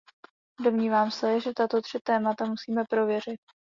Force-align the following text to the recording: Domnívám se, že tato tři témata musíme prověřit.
Domnívám 0.63 1.11
se, 1.11 1.39
že 1.39 1.53
tato 1.53 1.81
tři 1.81 1.99
témata 2.03 2.45
musíme 2.45 2.83
prověřit. 2.89 3.39